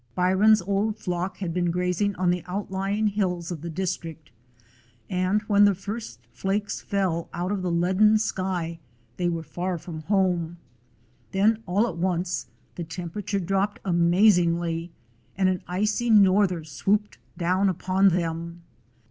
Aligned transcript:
Byron's 0.15 0.63
old 0.63 0.97
flock 0.97 1.37
had 1.37 1.53
been 1.53 1.69
grazing 1.69 2.15
on 2.15 2.31
the 2.31 2.41
outlying 2.47 3.05
hills 3.05 3.51
of 3.51 3.61
the 3.61 3.69
dis 3.69 3.95
trict, 3.99 4.31
and 5.11 5.43
when 5.43 5.63
the 5.65 5.75
first 5.75 6.21
flakes 6.31 6.81
fell 6.81 7.29
out 7.35 7.51
of 7.51 7.61
the 7.61 7.69
leaden 7.69 8.17
sky 8.17 8.79
they 9.17 9.29
were 9.29 9.43
far 9.43 9.77
from 9.77 9.99
home. 9.99 10.57
Then 11.33 11.61
all 11.67 11.87
at 11.87 11.97
once 11.97 12.47
the 12.73 12.83
temperature 12.83 13.39
dropped 13.39 13.79
amaz 13.85 14.39
ingly, 14.43 14.89
and 15.37 15.47
an 15.49 15.61
icy 15.67 16.09
norther 16.09 16.63
swooped 16.63 17.19
down 17.37 17.69
upon 17.69 18.07
them. 18.09 18.63